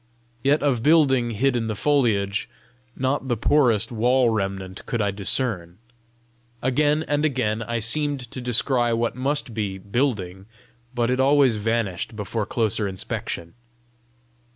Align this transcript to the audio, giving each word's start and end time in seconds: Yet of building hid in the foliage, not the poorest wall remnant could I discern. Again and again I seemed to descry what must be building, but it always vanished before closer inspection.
Yet 0.43 0.63
of 0.63 0.81
building 0.81 1.29
hid 1.29 1.55
in 1.55 1.67
the 1.67 1.75
foliage, 1.75 2.49
not 2.95 3.27
the 3.27 3.37
poorest 3.37 3.91
wall 3.91 4.29
remnant 4.31 4.83
could 4.87 4.99
I 4.99 5.11
discern. 5.11 5.77
Again 6.59 7.03
and 7.07 7.23
again 7.23 7.61
I 7.61 7.77
seemed 7.77 8.21
to 8.31 8.41
descry 8.41 8.93
what 8.93 9.15
must 9.15 9.53
be 9.53 9.77
building, 9.77 10.47
but 10.95 11.11
it 11.11 11.19
always 11.19 11.57
vanished 11.57 12.15
before 12.15 12.47
closer 12.47 12.87
inspection. 12.87 13.53